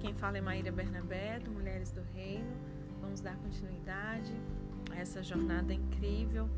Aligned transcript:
quem 0.00 0.14
fala 0.14 0.38
é 0.38 0.40
Maíra 0.40 0.72
Bernabé, 0.72 1.38
do 1.40 1.50
Mulheres 1.50 1.92
do 1.92 2.00
Reino. 2.14 2.50
Vamos 3.02 3.20
dar 3.20 3.36
continuidade 3.36 4.32
a 4.90 4.96
essa 4.96 5.22
jornada 5.22 5.74
incrível, 5.74 6.48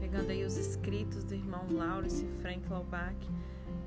pegando 0.00 0.30
aí 0.30 0.44
os 0.44 0.56
escritos 0.56 1.22
do 1.22 1.32
irmão 1.32 1.64
Laurence 1.70 2.26
Frank 2.42 2.68
Laubach, 2.68 3.16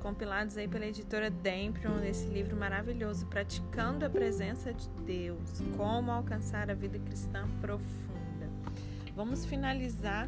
compilados 0.00 0.56
aí 0.56 0.66
pela 0.66 0.86
editora 0.86 1.30
Dempion, 1.30 1.96
nesse 1.96 2.26
livro 2.26 2.56
maravilhoso, 2.56 3.26
Praticando 3.26 4.06
a 4.06 4.10
Presença 4.10 4.72
de 4.72 4.88
Deus, 5.04 5.62
Como 5.76 6.10
Alcançar 6.10 6.70
a 6.70 6.74
Vida 6.74 6.98
Cristã 6.98 7.46
Profunda. 7.60 8.48
Vamos 9.14 9.44
finalizar 9.44 10.26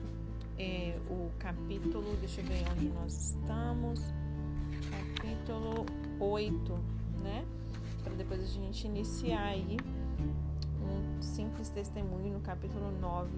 é, 0.59 0.99
o 1.09 1.31
capítulo, 1.39 2.17
deixa 2.21 2.43
eu 2.43 2.47
ver 2.47 2.65
onde 2.71 2.89
nós 2.91 3.31
estamos, 3.31 4.01
capítulo 4.91 5.87
8, 6.21 6.73
né? 7.23 7.45
Para 8.05 8.15
depois 8.15 8.41
a 8.41 8.47
gente 8.47 8.87
iniciar 8.87 9.45
aí 9.45 9.79
um 10.81 11.23
simples 11.23 11.71
testemunho 11.71 12.35
no 12.35 12.41
capítulo 12.41 12.93
9 13.01 13.31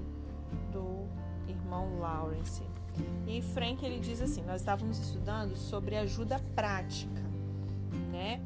do 0.73 1.07
irmão 1.49 2.01
Lawrence. 2.01 2.63
E 3.27 3.41
Frank 3.41 3.85
ele 3.85 4.01
diz 4.01 4.21
assim: 4.21 4.43
nós 4.43 4.61
estávamos 4.61 4.99
estudando 4.99 5.57
sobre 5.57 5.97
ajuda 5.97 6.41
prática, 6.55 7.23
né? 8.11 8.41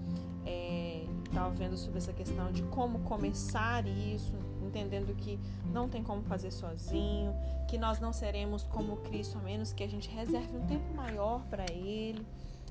É, 0.45 1.06
estava 1.24 1.51
vendo 1.51 1.77
sobre 1.77 1.98
essa 1.98 2.12
questão 2.12 2.51
de 2.51 2.62
como 2.65 2.98
começar 3.01 3.87
isso, 3.87 4.34
entendendo 4.62 5.15
que 5.16 5.38
não 5.73 5.88
tem 5.88 6.02
como 6.02 6.23
fazer 6.23 6.51
sozinho, 6.51 7.32
que 7.68 7.79
nós 7.79 8.01
não 8.01 8.12
seremos 8.12 8.65
como 8.65 8.96
Cristo 8.98 9.38
a 9.38 9.43
menos 9.43 9.73
que 9.73 9.84
a 9.84 9.88
gente 9.88 10.10
reserve 10.10 10.57
um 10.57 10.66
tempo 10.66 10.93
maior 10.95 11.43
para 11.46 11.71
Ele, 11.73 12.27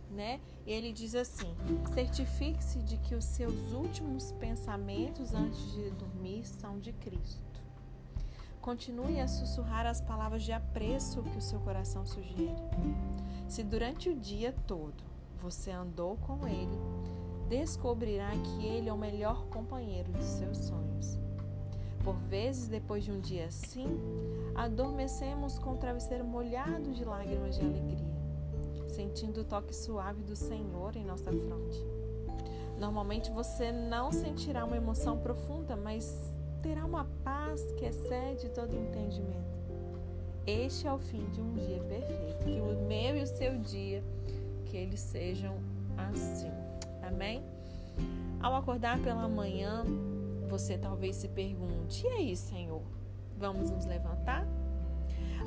né? 0.09 0.39
Ele 0.65 0.91
diz 0.91 1.15
assim: 1.15 1.53
certifique-se 1.93 2.79
de 2.79 2.97
que 2.97 3.15
os 3.15 3.25
seus 3.25 3.71
últimos 3.71 4.31
pensamentos 4.33 5.33
antes 5.33 5.71
de 5.73 5.89
dormir 5.91 6.45
são 6.45 6.79
de 6.79 6.91
Cristo. 6.93 7.49
Continue 8.61 9.19
a 9.19 9.27
sussurrar 9.27 9.85
as 9.85 10.01
palavras 10.01 10.43
de 10.43 10.51
apreço 10.51 11.23
que 11.23 11.37
o 11.37 11.41
seu 11.41 11.59
coração 11.61 12.05
sugere. 12.05 12.55
Se 13.47 13.63
durante 13.63 14.09
o 14.09 14.15
dia 14.15 14.53
todo 14.67 15.03
você 15.41 15.71
andou 15.71 16.17
com 16.17 16.45
ele, 16.45 16.77
descobrirá 17.47 18.29
que 18.31 18.65
ele 18.65 18.89
é 18.89 18.93
o 18.93 18.97
melhor 18.97 19.45
companheiro 19.47 20.11
dos 20.11 20.25
seus 20.25 20.57
sonhos. 20.57 21.17
Por 22.03 22.15
vezes, 22.15 22.67
depois 22.67 23.03
de 23.03 23.11
um 23.11 23.19
dia 23.19 23.45
assim, 23.45 23.87
adormecemos 24.55 25.57
com 25.57 25.73
o 25.73 25.77
travesseiro 25.77 26.23
molhado 26.23 26.91
de 26.91 27.03
lágrimas 27.03 27.55
de 27.55 27.61
alegria, 27.61 28.08
sentindo 28.89 29.41
o 29.41 29.43
toque 29.43 29.75
suave 29.75 30.23
do 30.23 30.35
Senhor 30.35 30.95
em 30.95 31.05
nossa 31.05 31.31
fronte. 31.31 31.85
Normalmente 32.79 33.29
você 33.31 33.71
não 33.71 34.11
sentirá 34.11 34.65
uma 34.65 34.77
emoção 34.77 35.17
profunda, 35.17 35.75
mas 35.75 36.31
terá 36.61 36.85
uma 36.85 37.05
paz 37.23 37.61
que 37.73 37.85
excede 37.85 38.49
todo 38.49 38.75
entendimento. 38.75 39.59
Este 40.47 40.87
é 40.87 40.93
o 40.93 40.97
fim 40.97 41.25
de 41.29 41.41
um 41.41 41.53
dia 41.53 41.79
perfeito. 41.83 42.43
Que 42.43 42.59
o 42.61 42.87
meu 42.87 43.17
e 43.17 43.23
o 43.23 43.27
seu 43.27 43.57
dia, 43.59 44.03
que 44.65 44.77
eles 44.77 44.99
sejam 44.99 45.57
assim. 45.97 46.51
Amém? 47.01 47.43
Ao 48.39 48.55
acordar 48.55 48.99
pela 48.99 49.27
manhã, 49.27 49.83
você 50.49 50.77
talvez 50.77 51.17
se 51.17 51.27
pergunte: 51.27 52.05
e 52.05 52.09
aí, 52.09 52.35
Senhor? 52.35 52.81
Vamos 53.37 53.69
nos 53.69 53.85
levantar? 53.85 54.47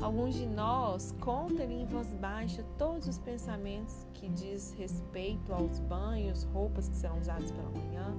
Alguns 0.01 0.34
de 0.34 0.47
nós 0.47 1.15
contam 1.20 1.70
em 1.70 1.84
voz 1.87 2.12
baixa 2.15 2.65
todos 2.77 3.06
os 3.06 3.19
pensamentos 3.19 4.06
que 4.15 4.28
diz 4.28 4.75
respeito 4.77 5.53
aos 5.53 5.78
banhos, 5.81 6.45
roupas 6.53 6.89
que 6.89 6.97
serão 6.97 7.19
usadas 7.19 7.50
pela 7.50 7.71
manhã 7.71 8.15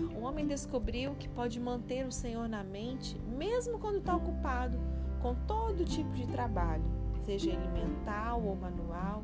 um 0.00 0.24
homem 0.24 0.46
descobriu 0.46 1.14
que 1.14 1.28
pode 1.28 1.60
manter 1.60 2.06
o 2.06 2.10
Senhor 2.10 2.48
na 2.48 2.64
mente, 2.64 3.16
mesmo 3.36 3.78
quando 3.78 3.98
está 3.98 4.16
ocupado 4.16 4.78
com 5.22 5.34
todo 5.46 5.84
tipo 5.84 6.10
de 6.14 6.26
trabalho, 6.26 6.82
seja 7.24 7.50
ele 7.50 7.68
mental 7.68 8.42
ou 8.42 8.56
manual. 8.56 9.22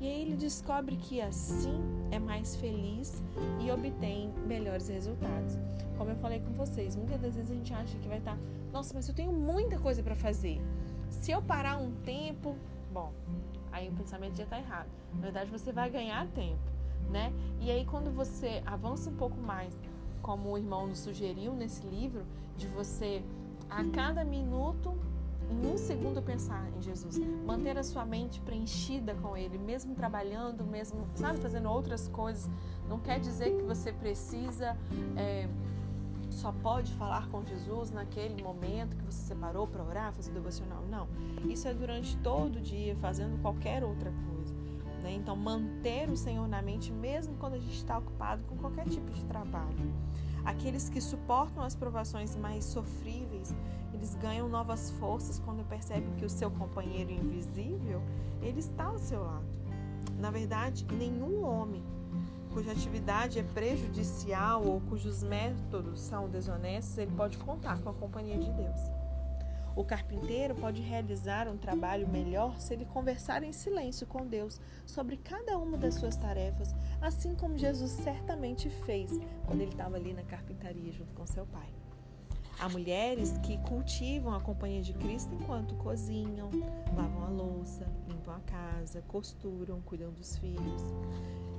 E 0.00 0.06
aí 0.06 0.22
ele 0.22 0.36
descobre 0.36 0.96
que 0.96 1.20
assim 1.20 1.80
é 2.10 2.18
mais 2.18 2.54
feliz 2.56 3.22
e 3.60 3.70
obtém 3.70 4.32
melhores 4.46 4.88
resultados. 4.88 5.58
Como 5.96 6.10
eu 6.10 6.16
falei 6.16 6.38
com 6.40 6.52
vocês, 6.52 6.94
muitas 6.94 7.20
das 7.20 7.34
vezes 7.34 7.50
a 7.50 7.54
gente 7.54 7.74
acha 7.74 7.98
que 7.98 8.06
vai 8.06 8.18
estar, 8.18 8.36
tá, 8.36 8.38
nossa, 8.72 8.94
mas 8.94 9.08
eu 9.08 9.14
tenho 9.14 9.32
muita 9.32 9.78
coisa 9.78 10.02
para 10.02 10.14
fazer. 10.14 10.60
Se 11.10 11.32
eu 11.32 11.42
parar 11.42 11.78
um 11.78 11.90
tempo, 12.04 12.56
bom, 12.92 13.12
aí 13.72 13.88
o 13.88 13.92
pensamento 13.92 14.36
já 14.36 14.44
está 14.44 14.58
errado. 14.58 14.88
Na 15.14 15.20
verdade, 15.20 15.50
você 15.50 15.72
vai 15.72 15.90
ganhar 15.90 16.28
tempo, 16.28 16.62
né? 17.10 17.32
E 17.60 17.70
aí 17.70 17.84
quando 17.84 18.14
você 18.14 18.62
avança 18.64 19.10
um 19.10 19.16
pouco 19.16 19.36
mais 19.36 19.74
como 20.22 20.50
o 20.50 20.58
irmão 20.58 20.86
nos 20.86 21.00
sugeriu 21.00 21.54
nesse 21.54 21.84
livro, 21.86 22.24
de 22.56 22.66
você 22.68 23.22
a 23.68 23.84
cada 23.84 24.24
minuto, 24.24 24.94
em 25.50 25.66
um 25.66 25.76
segundo, 25.76 26.22
pensar 26.22 26.68
em 26.76 26.82
Jesus. 26.82 27.18
Manter 27.46 27.78
a 27.78 27.82
sua 27.82 28.04
mente 28.04 28.40
preenchida 28.40 29.14
com 29.14 29.36
Ele, 29.36 29.58
mesmo 29.58 29.94
trabalhando, 29.94 30.64
mesmo, 30.64 31.06
sabe, 31.14 31.38
fazendo 31.38 31.70
outras 31.70 32.08
coisas. 32.08 32.50
Não 32.88 32.98
quer 32.98 33.18
dizer 33.18 33.56
que 33.56 33.62
você 33.62 33.92
precisa. 33.92 34.76
É, 35.16 35.48
só 36.30 36.52
pode 36.52 36.92
falar 36.94 37.28
com 37.30 37.44
Jesus 37.44 37.90
naquele 37.90 38.42
momento 38.42 38.94
que 38.96 39.04
você 39.04 39.26
separou 39.26 39.66
para 39.66 39.82
orar, 39.82 40.12
fazer 40.12 40.30
devocional. 40.32 40.84
Não. 40.88 41.08
Isso 41.50 41.66
é 41.66 41.74
durante 41.74 42.16
todo 42.18 42.56
o 42.56 42.60
dia, 42.60 42.94
fazendo 42.96 43.40
qualquer 43.40 43.82
outra 43.82 44.12
coisa. 44.12 44.37
Então, 45.18 45.36
manter 45.36 46.08
o 46.10 46.16
Senhor 46.16 46.46
na 46.48 46.62
mente, 46.62 46.92
mesmo 46.92 47.36
quando 47.36 47.54
a 47.54 47.58
gente 47.58 47.76
está 47.76 47.98
ocupado 47.98 48.42
com 48.44 48.56
qualquer 48.56 48.86
tipo 48.88 49.10
de 49.10 49.24
trabalho. 49.24 49.92
Aqueles 50.44 50.88
que 50.88 51.00
suportam 51.00 51.62
as 51.62 51.74
provações 51.74 52.36
mais 52.36 52.64
sofríveis, 52.64 53.54
eles 53.92 54.14
ganham 54.14 54.48
novas 54.48 54.90
forças 54.92 55.38
quando 55.38 55.64
percebem 55.68 56.14
que 56.14 56.24
o 56.24 56.30
seu 56.30 56.50
companheiro 56.50 57.10
invisível, 57.10 58.00
ele 58.40 58.60
está 58.60 58.84
ao 58.84 58.98
seu 58.98 59.22
lado. 59.22 59.46
Na 60.18 60.30
verdade, 60.30 60.86
nenhum 60.96 61.44
homem 61.44 61.82
cuja 62.52 62.72
atividade 62.72 63.38
é 63.38 63.42
prejudicial 63.42 64.64
ou 64.64 64.80
cujos 64.80 65.22
métodos 65.22 66.00
são 66.00 66.28
desonestos, 66.28 66.98
ele 66.98 67.12
pode 67.12 67.38
contar 67.38 67.78
com 67.80 67.90
a 67.90 67.94
companhia 67.94 68.38
de 68.38 68.50
Deus. 68.50 68.97
O 69.76 69.84
carpinteiro 69.84 70.54
pode 70.54 70.82
realizar 70.82 71.48
um 71.48 71.56
trabalho 71.56 72.08
melhor 72.08 72.58
se 72.58 72.74
ele 72.74 72.84
conversar 72.84 73.42
em 73.42 73.52
silêncio 73.52 74.06
com 74.06 74.26
Deus 74.26 74.60
sobre 74.84 75.16
cada 75.16 75.56
uma 75.56 75.76
das 75.76 75.94
suas 75.94 76.16
tarefas, 76.16 76.74
assim 77.00 77.34
como 77.34 77.56
Jesus 77.56 77.92
certamente 77.92 78.68
fez 78.68 79.18
quando 79.46 79.60
ele 79.60 79.70
estava 79.70 79.96
ali 79.96 80.12
na 80.12 80.22
carpintaria 80.22 80.92
junto 80.92 81.14
com 81.14 81.24
seu 81.26 81.46
pai. 81.46 81.68
Há 82.60 82.68
mulheres 82.68 83.38
que 83.38 83.56
cultivam 83.58 84.34
a 84.34 84.40
companhia 84.40 84.82
de 84.82 84.92
Cristo 84.92 85.32
enquanto 85.32 85.76
cozinham, 85.76 86.50
lavam 86.96 87.24
a 87.24 87.28
louça, 87.28 87.86
limpam 88.08 88.34
a 88.34 88.40
casa, 88.40 89.00
costuram, 89.06 89.80
cuidam 89.82 90.10
dos 90.10 90.36
filhos. 90.36 90.82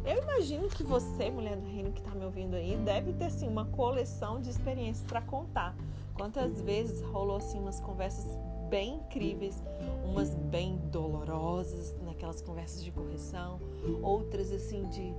Eu 0.05 0.21
imagino 0.21 0.67
que 0.67 0.83
você, 0.83 1.31
mulher 1.31 1.55
do 1.55 1.65
reino 1.65 1.93
que 1.93 2.01
está 2.01 2.13
me 2.13 2.25
ouvindo 2.25 2.55
aí, 2.55 2.75
deve 2.77 3.13
ter 3.13 3.25
assim 3.25 3.47
uma 3.47 3.63
coleção 3.65 4.41
de 4.41 4.49
experiências 4.49 5.05
para 5.07 5.21
contar 5.21 5.73
Quantas 6.19 6.59
vezes 6.59 7.01
rolou 7.01 7.37
assim 7.37 7.57
umas 7.57 7.79
conversas 7.79 8.25
bem 8.69 8.95
incríveis, 8.95 9.63
umas 10.03 10.35
bem 10.35 10.75
dolorosas, 10.91 11.95
naquelas 12.05 12.41
conversas 12.41 12.83
de 12.83 12.91
correção, 12.91 13.57
outras 14.03 14.51
assim 14.51 14.83
de 14.89 15.13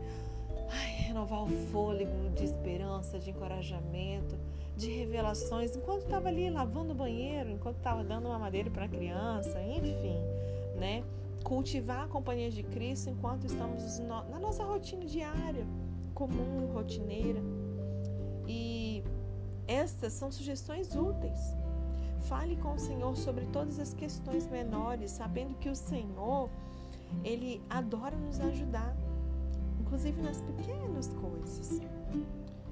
ai, 0.68 0.90
renovar 1.06 1.42
o 1.42 1.48
fôlego, 1.72 2.28
de 2.34 2.44
esperança, 2.44 3.18
de 3.18 3.30
encorajamento, 3.30 4.36
de 4.76 4.90
revelações, 4.90 5.74
enquanto 5.74 6.02
estava 6.02 6.28
ali 6.28 6.50
lavando 6.50 6.92
o 6.92 6.94
banheiro, 6.94 7.48
enquanto 7.48 7.78
estava 7.78 8.04
dando 8.04 8.26
uma 8.26 8.38
madeira 8.38 8.70
para 8.70 8.84
a 8.84 8.88
criança, 8.88 9.58
enfim, 9.62 10.18
né? 10.76 11.02
Cultivar 11.42 12.04
a 12.04 12.08
companhia 12.08 12.50
de 12.50 12.62
Cristo 12.62 13.08
enquanto 13.08 13.46
estamos 13.46 13.98
na 14.00 14.38
nossa 14.38 14.64
rotina 14.64 15.06
diária, 15.06 15.66
comum, 16.12 16.66
rotineira. 16.74 17.40
E 18.46 18.79
estas 19.70 20.12
são 20.14 20.32
sugestões 20.32 20.96
úteis. 20.96 21.38
Fale 22.22 22.56
com 22.56 22.74
o 22.74 22.78
Senhor 22.78 23.16
sobre 23.16 23.46
todas 23.46 23.78
as 23.78 23.94
questões 23.94 24.48
menores, 24.48 25.12
sabendo 25.12 25.54
que 25.58 25.68
o 25.68 25.76
Senhor, 25.76 26.50
ele 27.24 27.62
adora 27.70 28.16
nos 28.16 28.40
ajudar, 28.40 28.96
inclusive 29.80 30.20
nas 30.20 30.40
pequenas 30.40 31.08
coisas. 31.20 31.80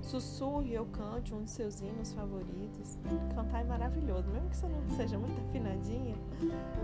Sussurre 0.03 0.77
ou 0.77 0.87
cante 0.87 1.33
um 1.33 1.45
de 1.45 1.51
seus 1.51 1.81
hinos 1.81 2.13
favoritos. 2.13 2.99
Cantar 3.35 3.61
é 3.61 3.65
maravilhoso, 3.65 4.29
mesmo 4.31 4.49
que 4.51 4.57
você 4.57 4.67
não 4.67 4.97
seja 4.97 5.19
muito 5.19 5.41
afinadinha, 5.41 6.17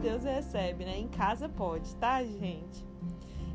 Deus 0.00 0.22
recebe, 0.22 0.84
né? 0.84 0.96
Em 0.98 1.08
casa 1.08 1.48
pode, 1.48 1.94
tá, 1.96 2.22
gente? 2.22 2.86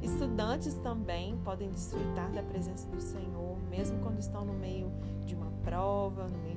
Estudantes 0.02 0.74
também 0.76 1.38
podem 1.44 1.70
desfrutar 1.70 2.32
da 2.32 2.42
presença 2.42 2.88
do 2.88 3.02
Senhor, 3.02 3.58
mesmo 3.70 4.00
quando 4.00 4.20
estão 4.20 4.46
no 4.46 4.54
meio 4.54 4.92
de 5.26 5.36
uma 5.36 5.52
prova, 5.64 6.28
no 6.28 6.38
meio 6.40 6.49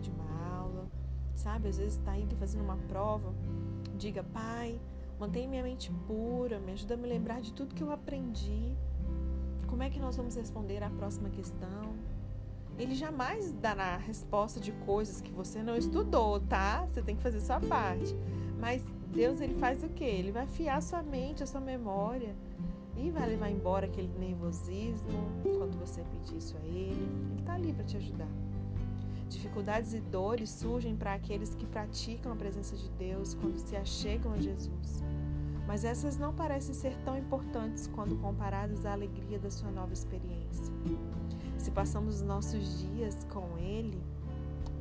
sabe? 1.42 1.68
Às 1.68 1.78
vezes 1.78 1.98
está 1.98 2.16
indo 2.16 2.36
fazendo 2.36 2.62
uma 2.62 2.76
prova, 2.88 3.32
diga, 3.96 4.22
Pai, 4.22 4.80
mantenha 5.18 5.48
minha 5.48 5.62
mente 5.62 5.90
pura, 6.06 6.58
me 6.58 6.72
ajuda 6.72 6.94
a 6.94 6.96
me 6.96 7.08
lembrar 7.08 7.40
de 7.40 7.52
tudo 7.52 7.74
que 7.74 7.82
eu 7.82 7.90
aprendi. 7.90 8.72
Como 9.66 9.82
é 9.82 9.90
que 9.90 9.98
nós 9.98 10.16
vamos 10.16 10.36
responder 10.36 10.82
à 10.82 10.90
próxima 10.90 11.28
questão? 11.30 11.92
ele 12.78 12.94
jamais 12.94 13.52
dará 13.52 13.96
resposta 13.96 14.58
de 14.58 14.72
coisas 14.72 15.20
que 15.20 15.30
você 15.30 15.62
não 15.62 15.76
estudou, 15.76 16.40
tá? 16.40 16.86
Você 16.86 17.02
tem 17.02 17.14
que 17.14 17.22
fazer 17.22 17.40
sua 17.40 17.60
parte. 17.60 18.16
Mas 18.58 18.82
Deus 19.12 19.40
ele 19.40 19.54
faz 19.54 19.82
o 19.82 19.88
quê? 19.88 20.04
Ele 20.04 20.32
vai 20.32 20.44
afiar 20.44 20.82
sua 20.82 21.02
mente, 21.02 21.42
a 21.42 21.46
sua 21.46 21.60
memória 21.60 22.34
e 22.96 23.10
vai 23.10 23.28
levar 23.28 23.50
embora 23.50 23.86
aquele 23.86 24.10
nervosismo 24.18 25.30
quando 25.42 25.78
você 25.78 26.02
pedir 26.02 26.36
isso 26.36 26.56
a 26.56 26.66
ele. 26.66 27.08
Ele 27.30 27.40
está 27.40 27.54
ali 27.54 27.72
para 27.72 27.84
te 27.84 27.96
ajudar. 27.96 28.28
Dificuldades 29.32 29.94
e 29.94 30.00
dores 30.00 30.50
surgem 30.50 30.94
para 30.94 31.14
aqueles 31.14 31.54
que 31.54 31.66
praticam 31.66 32.32
a 32.32 32.36
presença 32.36 32.76
de 32.76 32.88
Deus 32.90 33.34
quando 33.34 33.58
se 33.58 33.74
achegam 33.74 34.32
a 34.32 34.38
Jesus. 34.38 35.02
Mas 35.66 35.84
essas 35.84 36.18
não 36.18 36.34
parecem 36.34 36.74
ser 36.74 36.94
tão 37.04 37.16
importantes 37.16 37.86
quando 37.86 38.16
comparadas 38.16 38.84
à 38.84 38.92
alegria 38.92 39.38
da 39.38 39.50
sua 39.50 39.70
nova 39.70 39.92
experiência. 39.92 40.74
Se 41.56 41.70
passamos 41.70 42.16
os 42.16 42.22
nossos 42.22 42.80
dias 42.80 43.24
com 43.32 43.56
Ele, 43.58 44.02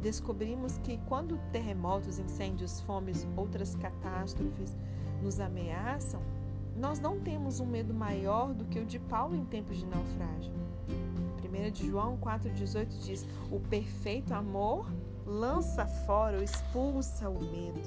descobrimos 0.02 0.78
que 0.80 0.98
quando 1.08 1.40
terremotos, 1.52 2.20
incêndios, 2.20 2.82
fomes, 2.82 3.28
outras 3.38 3.76
catástrofes 3.76 4.76
nos 5.22 5.40
ameaçam, 5.40 6.22
nós 6.76 7.00
não 7.00 7.20
temos 7.20 7.60
um 7.60 7.66
medo 7.66 7.94
maior 7.94 8.54
do 8.54 8.66
que 8.66 8.80
o 8.80 8.86
de 8.86 8.98
Paulo 8.98 9.36
em 9.36 9.46
tempos 9.46 9.78
de 9.78 9.86
naufrágio. 9.86 10.52
1 11.52 11.72
de 11.72 11.88
João 11.88 12.18
4,18 12.18 12.88
diz: 13.04 13.28
O 13.52 13.60
perfeito 13.60 14.34
amor 14.34 14.92
lança 15.26 15.86
fora 15.86 16.38
ou 16.38 16.44
expulsa 16.44 17.30
o 17.30 17.40
medo. 17.40 17.82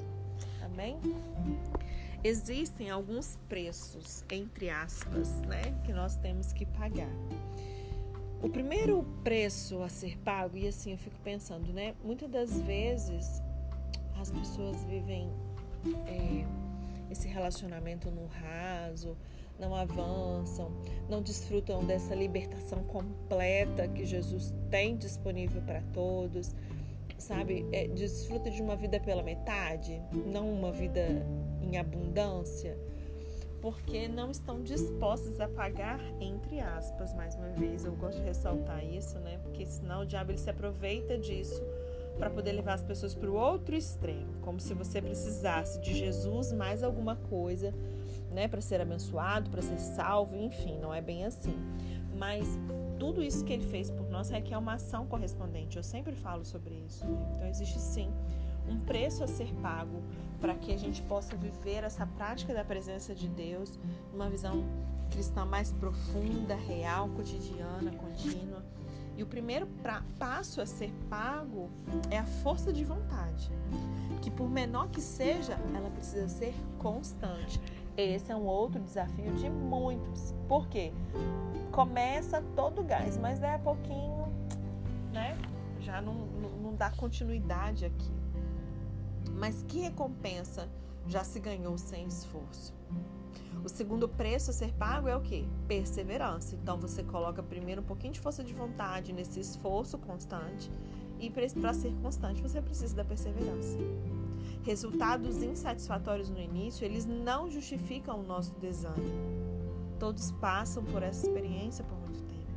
Amém? 0.63 0.99
Existem 2.23 2.89
alguns 2.89 3.37
preços, 3.47 4.23
entre 4.31 4.69
aspas, 4.69 5.29
né, 5.41 5.61
que 5.83 5.93
nós 5.93 6.15
temos 6.15 6.51
que 6.51 6.65
pagar. 6.65 7.11
O 8.41 8.49
primeiro 8.49 9.03
preço 9.23 9.81
a 9.81 9.89
ser 9.89 10.17
pago, 10.19 10.57
e 10.57 10.67
assim 10.67 10.91
eu 10.91 10.97
fico 10.97 11.15
pensando, 11.23 11.71
né? 11.71 11.95
Muitas 12.03 12.29
das 12.29 12.59
vezes 12.61 13.41
as 14.19 14.31
pessoas 14.31 14.83
vivem 14.85 15.29
é, 16.07 16.45
esse 17.11 17.27
relacionamento 17.27 18.09
no 18.11 18.27
raso, 18.27 19.15
não 19.59 19.75
avançam, 19.75 20.71
não 21.09 21.21
desfrutam 21.21 21.83
dessa 21.83 22.13
libertação 22.13 22.83
completa 22.83 23.87
que 23.87 24.05
Jesus 24.05 24.53
tem 24.69 24.95
disponível 24.95 25.61
para 25.61 25.81
todos, 25.93 26.55
sabe? 27.17 27.65
É, 27.71 27.87
desfruta 27.87 28.49
de 28.49 28.61
uma 28.61 28.75
vida 28.75 28.99
pela 28.99 29.23
metade, 29.23 30.01
não 30.25 30.51
uma 30.51 30.71
vida 30.71 31.25
em 31.61 31.77
abundância 31.77 32.77
porque 33.65 34.07
não 34.07 34.29
estão 34.29 34.61
dispostas 34.61 35.39
a 35.39 35.47
pagar, 35.47 35.99
entre 36.21 36.59
aspas, 36.59 37.15
mais 37.15 37.33
uma 37.33 37.49
vez, 37.49 37.83
eu 37.83 37.93
gosto 37.93 38.19
de 38.19 38.23
ressaltar 38.23 38.85
isso, 38.85 39.17
né? 39.17 39.39
Porque 39.41 39.65
senão 39.65 40.03
o 40.03 40.05
diabo 40.05 40.29
ele 40.29 40.37
se 40.37 40.51
aproveita 40.51 41.17
disso 41.17 41.63
para 42.15 42.29
poder 42.29 42.51
levar 42.51 42.75
as 42.75 42.83
pessoas 42.83 43.15
para 43.15 43.27
o 43.27 43.33
outro 43.33 43.75
extremo, 43.75 44.35
como 44.41 44.59
se 44.59 44.71
você 44.75 45.01
precisasse 45.01 45.81
de 45.81 45.95
Jesus 45.95 46.51
mais 46.51 46.83
alguma 46.83 47.15
coisa, 47.15 47.73
né, 48.31 48.47
para 48.47 48.61
ser 48.61 48.81
abençoado, 48.81 49.49
para 49.49 49.61
ser 49.61 49.79
salvo, 49.79 50.35
enfim, 50.35 50.77
não 50.79 50.93
é 50.93 51.01
bem 51.01 51.25
assim. 51.25 51.57
Mas 52.17 52.59
tudo 52.99 53.21
isso 53.21 53.43
que 53.43 53.53
ele 53.53 53.65
fez 53.65 53.91
por 53.91 54.09
nós 54.09 54.29
requer 54.29 54.57
uma 54.57 54.73
ação 54.73 55.05
correspondente. 55.05 55.77
Eu 55.77 55.83
sempre 55.83 56.15
falo 56.15 56.45
sobre 56.45 56.75
isso. 56.75 57.05
Né? 57.05 57.31
Então 57.33 57.47
existe 57.47 57.79
sim 57.79 58.11
um 58.67 58.79
preço 58.79 59.23
a 59.23 59.27
ser 59.27 59.53
pago 59.61 60.01
para 60.39 60.55
que 60.55 60.73
a 60.73 60.77
gente 60.77 61.01
possa 61.03 61.35
viver 61.35 61.83
essa 61.83 62.05
prática 62.05 62.53
da 62.53 62.63
presença 62.63 63.13
de 63.13 63.27
Deus, 63.27 63.79
uma 64.13 64.29
visão 64.29 64.63
cristã 65.11 65.45
mais 65.45 65.71
profunda, 65.71 66.55
real, 66.55 67.09
cotidiana, 67.09 67.91
contínua. 67.91 68.63
E 69.17 69.23
o 69.23 69.25
primeiro 69.25 69.65
pra, 69.81 70.03
passo 70.19 70.59
a 70.59 70.65
ser 70.65 70.91
pago 71.09 71.69
é 72.11 72.17
a 72.17 72.25
força 72.25 72.73
de 72.73 72.83
vontade, 72.83 73.49
que 74.21 74.29
por 74.29 74.49
menor 74.49 74.89
que 74.89 74.99
seja, 74.99 75.53
ela 75.73 75.89
precisa 75.89 76.27
ser 76.27 76.53
constante. 76.77 77.61
Esse 77.97 78.31
é 78.31 78.35
um 78.35 78.45
outro 78.45 78.81
desafio 78.81 79.31
de 79.33 79.49
muitos. 79.49 80.33
Por 80.47 80.67
quê? 80.67 80.91
Começa 81.71 82.43
todo 82.55 82.83
gás, 82.83 83.17
mas 83.17 83.39
daí 83.39 83.55
a 83.55 83.59
pouquinho, 83.59 84.27
né? 85.13 85.37
Já 85.79 86.01
não, 86.01 86.13
não, 86.13 86.49
não 86.49 86.75
dá 86.75 86.89
continuidade 86.89 87.85
aqui. 87.85 88.11
Mas 89.31 89.63
que 89.63 89.79
recompensa 89.79 90.69
já 91.07 91.23
se 91.23 91.39
ganhou 91.39 91.77
sem 91.77 92.05
esforço? 92.05 92.73
O 93.63 93.69
segundo 93.69 94.07
preço 94.07 94.51
a 94.51 94.53
ser 94.53 94.73
pago 94.73 95.07
é 95.07 95.15
o 95.15 95.21
que? 95.21 95.47
Perseverança. 95.67 96.55
Então 96.55 96.77
você 96.77 97.03
coloca 97.03 97.41
primeiro 97.41 97.81
um 97.81 97.85
pouquinho 97.85 98.13
de 98.13 98.19
força 98.19 98.43
de 98.43 98.53
vontade 98.53 99.13
nesse 99.13 99.39
esforço 99.39 99.97
constante 99.97 100.69
e 101.19 101.29
para 101.29 101.73
ser 101.73 101.93
constante 102.01 102.41
você 102.41 102.61
precisa 102.61 102.95
da 102.95 103.05
perseverança. 103.05 103.77
Resultados 104.65 105.43
insatisfatórios 105.43 106.27
no 106.27 106.39
início, 106.39 106.83
eles 106.83 107.05
não 107.05 107.51
justificam 107.51 108.19
o 108.19 108.23
nosso 108.23 108.51
desânimo. 108.55 109.13
Todos 109.99 110.31
passam 110.31 110.83
por 110.83 111.03
essa 111.03 111.27
experiência 111.27 111.85
por 111.85 111.95
muito 111.99 112.23
tempo. 112.23 112.47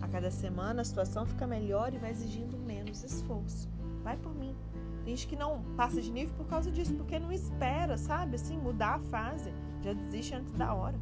A 0.00 0.08
cada 0.08 0.30
semana 0.30 0.80
a 0.80 0.84
situação 0.84 1.26
fica 1.26 1.46
melhor 1.46 1.92
e 1.92 1.98
vai 1.98 2.10
exigindo 2.10 2.56
menos 2.56 3.04
esforço. 3.04 3.68
Vai 4.02 4.16
por 4.16 4.34
mim. 4.34 4.56
Tem 5.04 5.14
gente 5.14 5.28
que 5.28 5.36
não 5.36 5.62
passa 5.76 6.00
de 6.00 6.10
nível 6.10 6.34
por 6.38 6.46
causa 6.46 6.70
disso, 6.70 6.94
porque 6.94 7.18
não 7.18 7.30
espera, 7.30 7.98
sabe? 7.98 8.36
Assim, 8.36 8.56
mudar 8.56 8.94
a 8.94 8.98
fase. 8.98 9.52
Já 9.82 9.92
desiste 9.92 10.34
antes 10.34 10.54
da 10.54 10.72
hora. 10.72 10.98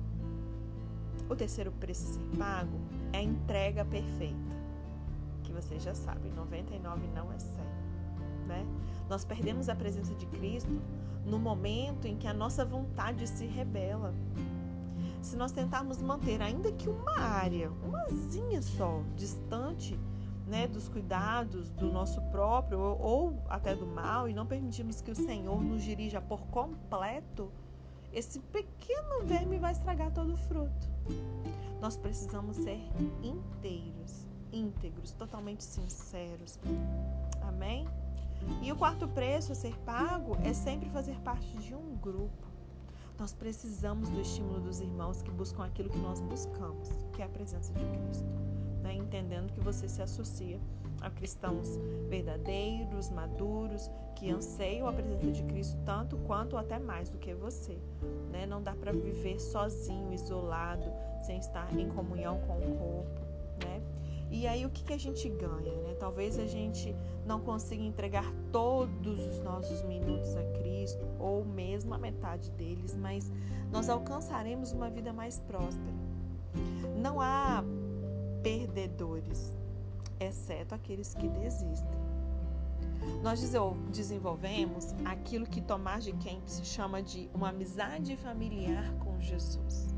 O 1.31 1.37
terceiro 1.37 1.71
preço 1.71 2.11
a 2.11 2.15
ser 2.15 2.37
pago 2.37 2.81
é 3.13 3.19
a 3.19 3.23
entrega 3.23 3.85
perfeita. 3.85 4.35
Que 5.45 5.53
vocês 5.53 5.81
já 5.81 5.95
sabem, 5.95 6.33
99 6.33 7.07
não 7.15 7.33
é 7.33 7.39
100. 7.39 7.74
Né? 8.55 8.67
Nós 9.09 9.25
perdemos 9.25 9.69
a 9.69 9.75
presença 9.75 10.15
de 10.15 10.27
Cristo 10.27 10.81
no 11.25 11.39
momento 11.39 12.07
em 12.07 12.17
que 12.17 12.27
a 12.27 12.35
nossa 12.35 12.65
vontade 12.65 13.27
se 13.27 13.47
rebela. 13.47 14.15
Se 15.21 15.37
nós 15.37 15.53
tentarmos 15.53 16.03
manter, 16.03 16.43
ainda 16.43 16.71
que 16.71 16.89
uma 16.89 17.19
área, 17.19 17.71
uma 17.83 18.07
zinha 18.11 18.61
só, 18.61 19.03
distante 19.17 19.99
né, 20.47 20.67
dos 20.67 20.89
cuidados 20.89 21.71
do 21.71 21.91
nosso 21.91 22.21
próprio 22.31 22.79
ou, 22.79 23.01
ou 23.01 23.43
até 23.49 23.75
do 23.75 23.87
mal 23.87 24.29
e 24.29 24.35
não 24.35 24.47
permitirmos 24.47 25.01
que 25.01 25.11
o 25.11 25.15
Senhor 25.15 25.63
nos 25.63 25.83
dirija 25.83 26.21
por 26.21 26.41
completo, 26.49 27.51
esse 28.13 28.39
pequeno 28.39 29.25
verme 29.25 29.59
vai 29.59 29.73
estragar 29.73 30.13
todo 30.13 30.35
o 30.35 30.37
fruto. 30.37 30.89
Nós 31.81 31.97
precisamos 31.97 32.57
ser 32.59 32.81
inteiros, 33.23 34.27
íntegros, 34.53 35.13
totalmente 35.13 35.65
sinceros. 35.65 36.59
Amém? 37.43 37.89
E 38.63 38.73
o 38.73 38.77
quarto 38.77 39.07
preço 39.09 39.53
a 39.53 39.55
ser 39.55 39.77
pago 39.81 40.37
é 40.43 40.53
sempre 40.53 40.89
fazer 40.91 41.19
parte 41.21 41.57
de 41.59 41.75
um 41.75 41.97
grupo. 41.97 42.47
Nós 43.19 43.33
precisamos 43.33 44.09
do 44.09 44.21
estímulo 44.21 44.61
dos 44.61 44.81
irmãos 44.81 45.23
que 45.23 45.31
buscam 45.31 45.65
aquilo 45.65 45.89
que 45.89 45.99
nós 45.99 46.21
buscamos, 46.21 46.89
que 47.13 47.23
é 47.23 47.25
a 47.25 47.29
presença 47.29 47.73
de 47.73 47.85
Cristo 47.85 48.55
né? 48.85 48.95
entendendo 48.95 49.51
que 49.51 49.61
você 49.61 49.89
se 49.89 50.03
associa 50.03 50.61
a 51.01 51.11
cristãos 51.11 51.69
verdadeiros, 52.09 53.11
maduros, 53.11 53.91
que 54.15 54.31
anseiam 54.31 54.87
a 54.87 54.93
presença 54.93 55.33
de 55.33 55.43
Cristo 55.45 55.77
tanto 55.85 56.17
quanto 56.19 56.53
ou 56.53 56.59
até 56.59 56.79
mais 56.79 57.09
do 57.09 57.19
que 57.19 57.35
você. 57.35 57.79
Né? 58.31 58.47
Não 58.47 58.63
dá 58.63 58.75
para 58.75 58.93
viver 58.93 59.41
sozinho, 59.41 60.13
isolado, 60.13 60.93
sem 61.27 61.39
estar 61.39 61.75
em 61.77 61.89
comunhão 61.89 62.39
com 62.41 62.59
o 62.59 62.79
corpo. 62.79 63.21
Né? 63.65 63.83
E 64.35 64.49
aí 64.49 64.67
o 64.67 64.69
que, 64.69 64.83
que 64.83 64.93
a 64.93 64.99
gente 64.99 65.29
ganha? 65.29 65.73
Né? 65.77 65.95
Talvez 65.95 66.41
a 66.41 66.47
gente 66.47 66.93
não 67.25 67.39
consiga 67.41 67.85
entregar 67.85 68.35
todos 68.51 69.25
os 69.25 69.41
nossos 69.45 69.81
minutos 69.85 70.35
a 70.35 70.43
Cristo, 70.59 71.07
ou 71.21 71.45
mesmo 71.45 71.95
a 71.95 71.99
metade 71.99 72.51
deles, 72.51 72.97
mas 72.97 73.31
nós 73.71 73.89
alcançaremos 73.89 74.73
uma 74.73 74.91
vida 74.91 75.13
mais 75.13 75.39
próspera. 75.39 75.95
Não 77.01 77.21
há 77.21 77.63
perdedores, 78.43 79.57
exceto 80.19 80.75
aqueles 80.75 81.15
que 81.15 81.29
desistem. 81.29 82.01
Nós 83.23 83.41
desenvolvemos 83.93 84.97
aquilo 85.05 85.47
que 85.47 85.61
Tomás 85.61 86.03
de 86.03 86.13
Kempis 86.13 86.61
chama 86.65 87.01
de 87.01 87.31
uma 87.33 87.51
amizade 87.51 88.17
familiar 88.17 88.93
com 88.99 89.21
Jesus. 89.21 89.95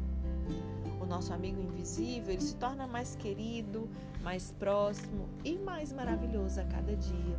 O 1.07 1.09
nosso 1.09 1.33
amigo 1.33 1.61
invisível 1.61 2.33
ele 2.33 2.43
se 2.43 2.57
torna 2.57 2.85
mais 2.85 3.15
querido, 3.15 3.89
mais 4.25 4.51
próximo 4.51 5.29
e 5.45 5.57
mais 5.57 5.93
maravilhoso 5.93 6.61
a 6.61 6.65
cada 6.65 6.97
dia, 6.97 7.39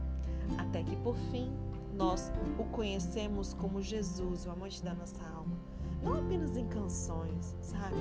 até 0.57 0.81
que 0.83 0.95
por 0.95 1.17
fim 1.31 1.51
nós 1.93 2.31
o 2.57 2.63
conhecemos 2.63 3.53
como 3.53 3.81
Jesus, 3.81 4.45
o 4.45 4.51
amante 4.51 4.81
da 4.81 4.93
nossa 4.93 5.21
alma. 5.35 5.57
Não 6.01 6.13
apenas 6.13 6.55
em 6.55 6.65
canções, 6.69 7.57
sabe? 7.61 7.97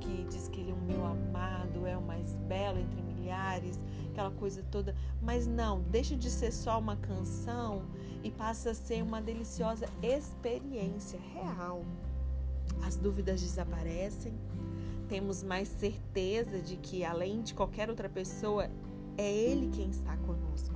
que 0.00 0.24
diz 0.30 0.48
que 0.48 0.60
ele 0.60 0.70
é 0.70 0.74
o 0.74 0.78
meu 0.78 1.04
amado, 1.04 1.86
é 1.86 1.94
o 1.94 2.00
mais 2.00 2.34
belo 2.48 2.78
entre 2.78 3.02
milhares, 3.02 3.78
aquela 4.10 4.30
coisa 4.30 4.64
toda. 4.70 4.96
Mas 5.20 5.46
não, 5.46 5.82
deixa 5.82 6.16
de 6.16 6.30
ser 6.30 6.52
só 6.52 6.78
uma 6.78 6.96
canção 6.96 7.82
e 8.24 8.30
passa 8.30 8.70
a 8.70 8.74
ser 8.74 9.02
uma 9.02 9.20
deliciosa 9.20 9.86
experiência 10.02 11.20
real. 11.34 11.84
As 12.82 12.96
dúvidas 12.96 13.42
desaparecem, 13.42 14.32
temos 15.10 15.42
mais 15.42 15.66
certeza 15.66 16.60
de 16.60 16.76
que, 16.76 17.04
além 17.04 17.42
de 17.42 17.52
qualquer 17.52 17.90
outra 17.90 18.08
pessoa, 18.08 18.70
É 19.18 19.30
Ele 19.30 19.68
quem 19.68 19.90
está 19.90 20.16
conosco. 20.18 20.74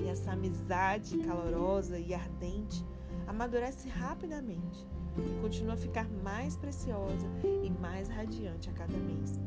E 0.00 0.06
essa 0.06 0.32
amizade 0.32 1.18
calorosa 1.18 1.98
e 1.98 2.14
ardente 2.14 2.84
amadurece 3.26 3.88
rapidamente 3.88 4.86
e 5.18 5.40
continua 5.40 5.72
a 5.72 5.76
ficar 5.76 6.06
mais 6.22 6.56
preciosa 6.56 7.26
e 7.64 7.70
mais 7.70 8.08
radiante 8.08 8.68
a 8.68 8.72
cada 8.72 8.96
mês. 8.96 9.40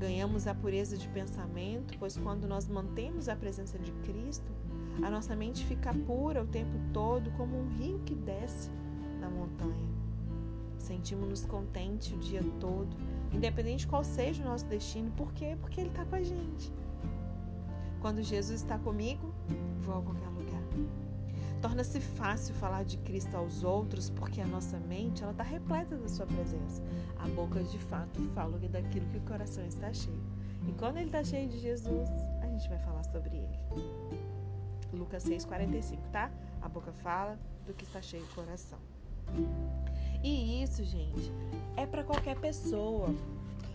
Ganhamos 0.00 0.46
a 0.46 0.54
pureza 0.54 0.96
de 0.96 1.08
pensamento, 1.10 1.96
pois 1.98 2.16
quando 2.16 2.48
nós 2.48 2.66
mantemos 2.66 3.28
a 3.28 3.36
presença 3.36 3.78
de 3.78 3.92
Cristo, 3.92 4.50
a 5.02 5.10
nossa 5.10 5.36
mente 5.36 5.64
fica 5.66 5.94
pura 5.94 6.42
o 6.42 6.46
tempo 6.46 6.76
todo, 6.92 7.30
como 7.32 7.56
um 7.56 7.68
rio 7.68 8.00
que 8.04 8.14
desce 8.14 8.70
na 9.20 9.28
montanha. 9.30 10.05
Sentimos-nos 10.86 11.44
contentes 11.44 12.12
o 12.12 12.16
dia 12.18 12.40
todo, 12.60 12.96
independente 13.32 13.88
qual 13.88 14.04
seja 14.04 14.40
o 14.40 14.46
nosso 14.46 14.66
destino. 14.66 15.10
Por 15.16 15.32
quê? 15.32 15.56
Porque 15.60 15.80
Ele 15.80 15.90
está 15.90 16.04
com 16.04 16.14
a 16.14 16.22
gente. 16.22 16.72
Quando 18.00 18.22
Jesus 18.22 18.60
está 18.60 18.78
comigo, 18.78 19.34
vou 19.80 19.98
a 19.98 20.02
qualquer 20.02 20.28
lugar. 20.28 20.62
Torna-se 21.60 21.98
fácil 22.00 22.54
falar 22.54 22.84
de 22.84 22.98
Cristo 22.98 23.36
aos 23.36 23.64
outros 23.64 24.10
porque 24.10 24.40
a 24.40 24.46
nossa 24.46 24.78
mente 24.78 25.24
ela 25.24 25.32
está 25.32 25.42
repleta 25.42 25.96
da 25.96 26.08
sua 26.08 26.24
presença. 26.24 26.80
A 27.18 27.26
boca 27.30 27.64
de 27.64 27.78
fato 27.80 28.22
fala 28.32 28.56
daquilo 28.56 29.06
que 29.06 29.18
o 29.18 29.22
coração 29.22 29.66
está 29.66 29.92
cheio. 29.92 30.22
E 30.68 30.72
quando 30.74 30.98
ele 30.98 31.06
está 31.06 31.24
cheio 31.24 31.48
de 31.48 31.58
Jesus, 31.58 32.08
a 32.40 32.46
gente 32.46 32.68
vai 32.68 32.78
falar 32.78 33.02
sobre 33.02 33.36
ele. 33.36 33.58
Lucas 34.92 35.24
6,45, 35.24 35.98
tá? 36.12 36.30
A 36.62 36.68
boca 36.68 36.92
fala 36.92 37.36
do 37.66 37.74
que 37.74 37.82
está 37.82 38.00
cheio 38.00 38.22
o 38.22 38.34
coração. 38.36 38.78
E 40.22 40.62
isso, 40.62 40.84
gente, 40.84 41.32
é 41.76 41.86
para 41.86 42.04
qualquer 42.04 42.38
pessoa. 42.38 43.14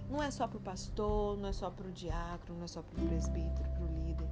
Não 0.10 0.21
é 0.21 0.29
só 0.29 0.48
para 0.48 0.57
o 0.57 0.62
pastor, 0.62 1.38
não 1.38 1.50
é 1.50 1.53
só 1.53 1.69
para 1.69 1.88
o 1.88 1.91
diácono, 1.91 2.57
não 2.57 2.65
é 2.65 2.67
só 2.67 2.81
para 2.81 3.01
o 3.01 3.07
presbítero, 3.07 3.69
para 3.69 3.83
o 3.83 3.88
líder. 3.88 4.27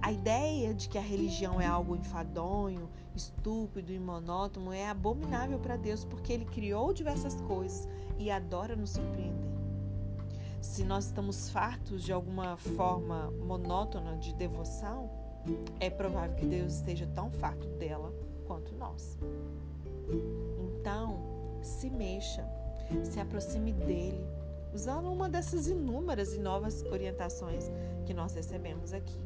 A 0.00 0.10
ideia 0.10 0.74
de 0.74 0.88
que 0.88 0.98
a 0.98 1.02
religião 1.02 1.60
é 1.60 1.66
algo 1.66 1.94
enfadonho, 1.94 2.88
estúpido 3.14 3.92
e 3.92 3.98
monótono 3.98 4.72
é 4.72 4.88
abominável 4.88 5.58
para 5.58 5.76
Deus 5.76 6.04
porque 6.04 6.32
ele 6.32 6.44
criou 6.44 6.92
diversas 6.92 7.40
coisas 7.42 7.88
e 8.18 8.30
adora 8.30 8.74
nos 8.74 8.90
surpreender. 8.90 9.48
Se 10.60 10.82
nós 10.82 11.06
estamos 11.06 11.50
fartos 11.50 12.02
de 12.02 12.12
alguma 12.12 12.56
forma 12.56 13.30
monótona 13.44 14.16
de 14.16 14.34
devoção, 14.34 15.10
é 15.78 15.88
provável 15.88 16.36
que 16.36 16.46
Deus 16.46 16.74
esteja 16.74 17.06
tão 17.14 17.30
farto 17.30 17.68
dela 17.78 18.12
quanto 18.46 18.74
nós. 18.74 19.16
Então, 20.80 21.20
se 21.62 21.90
mexa, 21.90 22.44
se 23.04 23.20
aproxime 23.20 23.72
dele, 23.72 24.24
usando 24.72 25.10
uma 25.10 25.28
dessas 25.28 25.66
inúmeras 25.66 26.34
e 26.34 26.38
novas 26.38 26.82
orientações 26.84 27.70
que 28.06 28.14
nós 28.14 28.34
recebemos 28.34 28.92
aqui 28.92 29.18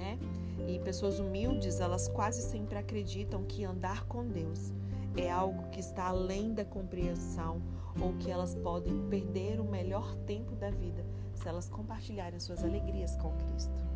né? 0.00 0.18
E 0.66 0.78
pessoas 0.80 1.18
humildes, 1.18 1.80
elas 1.80 2.08
quase 2.08 2.42
sempre 2.42 2.78
acreditam 2.78 3.44
que 3.44 3.64
andar 3.64 4.04
com 4.06 4.26
Deus 4.26 4.72
é 5.16 5.30
algo 5.30 5.68
que 5.70 5.80
está 5.80 6.06
além 6.06 6.54
da 6.54 6.64
compreensão 6.64 7.60
ou 8.00 8.14
que 8.14 8.30
elas 8.30 8.54
podem 8.54 9.08
perder 9.08 9.60
o 9.60 9.64
melhor 9.64 10.14
tempo 10.26 10.54
da 10.54 10.70
vida 10.70 11.04
se 11.34 11.48
elas 11.48 11.68
compartilharem 11.68 12.38
suas 12.38 12.62
alegrias 12.62 13.16
com 13.16 13.32
Cristo. 13.32 13.90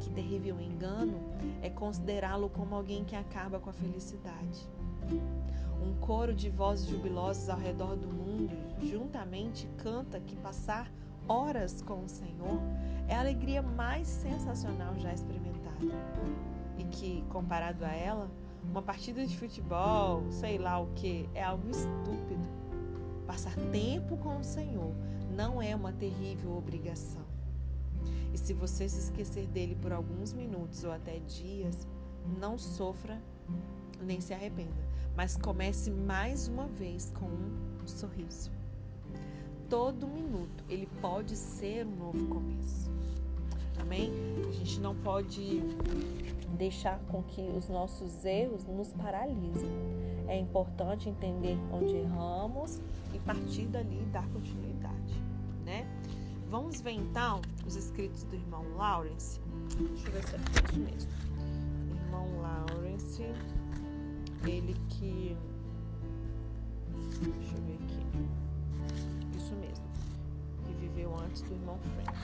Que 0.00 0.10
terrível 0.10 0.60
engano 0.60 1.18
é 1.62 1.70
considerá-lo 1.70 2.50
como 2.50 2.74
alguém 2.74 3.04
que 3.04 3.16
acaba 3.16 3.58
com 3.58 3.70
a 3.70 3.72
felicidade. 3.72 4.68
Um 5.82 5.94
coro 5.94 6.32
de 6.32 6.48
vozes 6.48 6.86
jubilosas 6.86 7.48
ao 7.48 7.58
redor 7.58 7.96
do 7.96 8.06
mundo 8.06 8.56
juntamente 8.80 9.68
canta 9.78 10.20
que 10.20 10.36
passar 10.36 10.90
horas 11.28 11.82
com 11.82 12.04
o 12.04 12.08
Senhor 12.08 12.60
é 13.08 13.14
a 13.16 13.20
alegria 13.20 13.60
mais 13.62 14.06
sensacional 14.06 14.94
já 14.98 15.12
experimentada. 15.12 15.78
E 16.78 16.84
que, 16.84 17.24
comparado 17.28 17.84
a 17.84 17.92
ela, 17.92 18.30
uma 18.62 18.80
partida 18.80 19.26
de 19.26 19.36
futebol, 19.36 20.24
sei 20.30 20.56
lá 20.56 20.78
o 20.78 20.86
que, 20.94 21.28
é 21.34 21.42
algo 21.42 21.68
estúpido. 21.68 22.48
Passar 23.26 23.54
tempo 23.72 24.16
com 24.16 24.38
o 24.38 24.44
Senhor 24.44 24.94
não 25.34 25.60
é 25.60 25.74
uma 25.74 25.92
terrível 25.92 26.56
obrigação. 26.56 27.22
E 28.32 28.38
se 28.38 28.52
você 28.52 28.88
se 28.88 28.98
esquecer 28.98 29.46
dele 29.46 29.76
por 29.80 29.92
alguns 29.92 30.32
minutos 30.32 30.84
ou 30.84 30.92
até 30.92 31.18
dias, 31.20 31.86
não 32.38 32.56
sofra 32.56 33.20
nem 34.00 34.20
se 34.20 34.32
arrependa, 34.32 34.91
mas 35.16 35.36
comece 35.36 35.90
mais 35.90 36.48
uma 36.48 36.66
vez 36.66 37.12
com 37.14 37.26
um 37.26 37.86
sorriso 37.86 38.50
todo 39.72 40.06
minuto 40.06 40.62
ele 40.68 40.86
pode 41.00 41.34
ser 41.34 41.86
um 41.86 41.96
novo 41.96 42.26
começo. 42.26 42.90
Amém? 43.80 44.12
A 44.46 44.52
gente 44.52 44.78
não 44.80 44.94
pode 44.94 45.62
deixar 46.58 46.98
com 47.08 47.22
que 47.22 47.40
os 47.40 47.70
nossos 47.70 48.22
erros 48.22 48.66
nos 48.66 48.92
paralisem. 48.92 49.70
É 50.28 50.38
importante 50.38 51.08
entender 51.08 51.56
onde 51.72 51.96
erramos 51.96 52.82
e 53.14 53.18
partir 53.20 53.64
dali 53.64 54.04
dar 54.12 54.28
continuidade, 54.28 55.14
né? 55.64 55.86
Vamos 56.50 56.82
ver 56.82 56.92
então 56.92 57.40
os 57.66 57.74
escritos 57.74 58.24
do 58.24 58.36
irmão 58.36 58.76
Lawrence. 58.76 59.40
Deixa 59.78 60.08
eu 60.08 60.12
ver 60.12 60.24
se 60.24 60.34
é 60.34 60.38
isso 60.68 60.80
mesmo. 60.80 61.10
Irmão 62.04 62.42
Lawrence, 62.42 63.22
ele 64.46 64.74
que 64.88 65.36
Deixa 67.22 67.56
eu 67.56 67.62
ver 67.62 67.74
aqui 67.74 68.02
viveu 70.82 71.14
antes 71.16 71.42
do 71.42 71.52
irmão 71.54 71.78
Frank. 71.78 72.18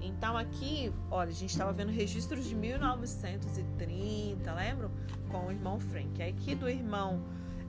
Então 0.00 0.36
aqui, 0.36 0.92
olha, 1.10 1.30
a 1.30 1.34
gente 1.34 1.50
estava 1.50 1.72
vendo 1.72 1.90
registros 1.90 2.44
de 2.44 2.54
1930, 2.54 4.52
lembram? 4.54 4.90
Com 5.30 5.46
o 5.46 5.50
irmão 5.50 5.80
Frank. 5.80 6.22
Aqui 6.22 6.54
do 6.54 6.68
irmão 6.68 7.20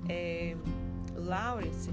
é, 0.08 0.56
Lawrence 1.16 1.90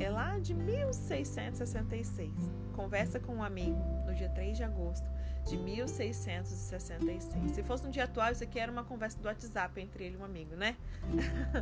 é 0.00 0.08
lá 0.08 0.38
de 0.38 0.54
1666. 0.54 2.32
Conversa 2.74 3.20
com 3.20 3.36
um 3.36 3.42
amigo 3.42 3.78
no 4.06 4.14
dia 4.14 4.30
3 4.30 4.56
de 4.56 4.64
agosto 4.64 5.06
de 5.46 5.56
1666. 5.56 7.52
Se 7.52 7.62
fosse 7.62 7.86
um 7.86 7.90
dia 7.90 8.04
atual, 8.04 8.32
isso 8.32 8.42
aqui 8.42 8.58
era 8.58 8.70
uma 8.70 8.84
conversa 8.84 9.18
do 9.18 9.26
WhatsApp 9.26 9.80
entre 9.80 10.04
ele 10.04 10.16
e 10.16 10.18
um 10.18 10.24
amigo, 10.24 10.56
né? 10.56 10.76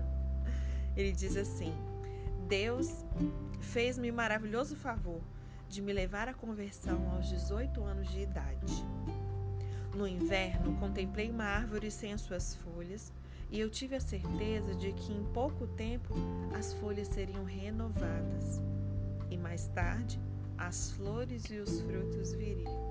ele 0.97 1.13
diz 1.13 1.37
assim: 1.37 1.73
Deus 2.49 3.05
fez-me 3.61 4.11
um 4.11 4.15
maravilhoso 4.15 4.75
favor 4.75 5.21
de 5.69 5.83
me 5.83 5.93
levar 5.93 6.29
à 6.29 6.35
conversão 6.35 7.11
aos 7.15 7.29
18 7.29 7.83
anos 7.85 8.09
de 8.09 8.21
idade. 8.21 8.85
No 9.95 10.09
inverno, 10.09 10.77
contemplei 10.79 11.31
uma 11.31 11.45
árvore 11.45 11.91
sem 11.91 12.13
as 12.13 12.23
suas 12.23 12.55
folhas 12.57 13.13
e 13.51 13.61
eu 13.61 13.71
tive 13.71 13.95
a 13.95 14.01
certeza 14.01 14.75
de 14.75 14.93
que 14.93 15.13
em 15.13 15.25
pouco 15.33 15.67
tempo 15.67 16.15
as 16.57 16.73
folhas 16.75 17.09
seriam 17.09 17.45
renovadas 17.45 18.61
e 19.31 19.37
mais 19.37 19.69
tarde 19.69 20.19
as 20.57 20.93
flores 20.93 21.45
e 21.51 21.59
os 21.59 21.81
frutos 21.81 22.33
viriam. 22.33 22.84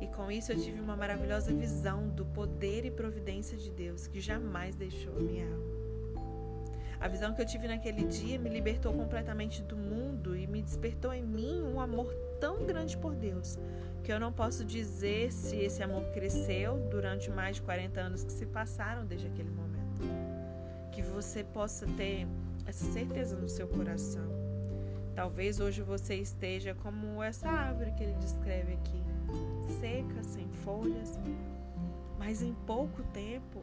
E 0.00 0.06
com 0.06 0.30
isso 0.30 0.52
eu 0.52 0.58
tive 0.58 0.80
uma 0.80 0.96
maravilhosa 0.96 1.52
visão 1.52 2.08
do 2.08 2.24
poder 2.24 2.84
e 2.84 2.90
providência 2.90 3.56
de 3.56 3.70
Deus 3.70 4.06
que 4.06 4.20
jamais 4.20 4.74
deixou 4.74 5.16
a 5.16 5.20
minha 5.20 5.46
alma. 5.46 5.80
A 7.00 7.08
visão 7.08 7.34
que 7.34 7.40
eu 7.40 7.46
tive 7.46 7.66
naquele 7.66 8.04
dia 8.04 8.38
me 8.38 8.50
libertou 8.50 8.92
completamente 8.92 9.62
do 9.62 9.76
mundo 9.76 10.36
e 10.36 10.46
me 10.46 10.60
despertou 10.60 11.12
em 11.12 11.24
mim 11.24 11.62
um 11.62 11.80
amor 11.80 12.12
tão 12.38 12.66
grande 12.66 12.96
por 12.96 13.14
Deus 13.14 13.58
que 14.02 14.12
eu 14.12 14.20
não 14.20 14.32
posso 14.32 14.64
dizer 14.64 15.32
se 15.32 15.56
esse 15.56 15.82
amor 15.82 16.02
cresceu 16.12 16.78
durante 16.90 17.30
mais 17.30 17.56
de 17.56 17.62
40 17.62 18.00
anos 18.00 18.24
que 18.24 18.32
se 18.32 18.46
passaram 18.46 19.04
desde 19.04 19.26
aquele 19.26 19.50
momento. 19.50 20.02
Que 20.92 21.02
você 21.02 21.44
possa 21.44 21.86
ter 21.96 22.26
essa 22.66 22.84
certeza 22.92 23.36
no 23.36 23.48
seu 23.48 23.68
coração. 23.68 24.28
Talvez 25.14 25.60
hoje 25.60 25.82
você 25.82 26.16
esteja 26.16 26.74
como 26.74 27.22
essa 27.22 27.48
árvore 27.48 27.92
que 27.92 28.02
ele 28.02 28.14
descreve 28.14 28.74
aqui, 28.74 29.02
seca, 29.80 30.22
sem 30.22 30.48
folhas, 30.64 31.18
mas 32.18 32.42
em 32.42 32.54
pouco 32.66 33.02
tempo 33.12 33.62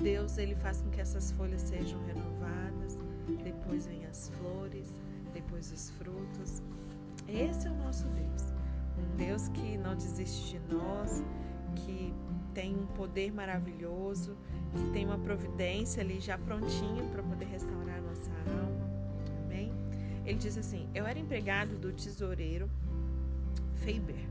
Deus 0.00 0.38
ele 0.38 0.54
faz 0.54 0.80
com 0.80 0.90
que 0.90 1.00
essas 1.00 1.30
folhas 1.32 1.62
sejam 1.62 1.98
renovadas, 2.04 2.98
depois 3.42 3.86
vem 3.86 4.04
as 4.06 4.28
flores, 4.28 4.88
depois 5.32 5.72
os 5.72 5.90
frutos. 5.90 6.62
Esse 7.28 7.66
é 7.66 7.70
o 7.70 7.74
nosso 7.74 8.06
Deus. 8.08 8.42
Um 8.98 9.16
Deus 9.16 9.48
que 9.48 9.76
não 9.76 9.94
desiste 9.94 10.58
de 10.58 10.74
nós, 10.74 11.22
que 11.74 12.14
tem 12.54 12.74
um 12.74 12.86
poder 12.86 13.32
maravilhoso, 13.32 14.36
que 14.74 14.90
tem 14.90 15.04
uma 15.04 15.18
providência 15.18 16.02
ali 16.02 16.20
já 16.20 16.38
prontinha 16.38 17.02
para 17.10 17.22
poder 17.22 17.46
restaurar 17.46 17.98
a 17.98 18.00
nossa 18.00 18.30
alma. 18.30 18.90
Amém? 19.44 19.72
Ele 20.24 20.38
diz 20.38 20.56
assim: 20.56 20.88
Eu 20.94 21.06
era 21.06 21.18
empregado 21.18 21.76
do 21.76 21.92
tesoureiro 21.92 22.70
Faber, 23.76 24.26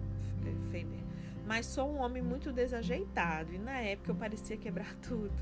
Faber, 0.71 1.03
mas 1.45 1.65
sou 1.65 1.89
um 1.89 1.99
homem 1.99 2.21
muito 2.21 2.51
desajeitado 2.51 3.53
e 3.53 3.57
na 3.57 3.79
época 3.79 4.11
eu 4.11 4.15
parecia 4.15 4.57
quebrar 4.57 4.93
tudo. 5.01 5.33